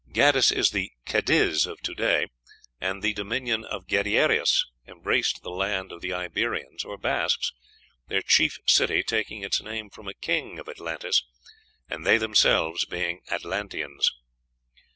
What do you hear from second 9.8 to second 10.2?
from a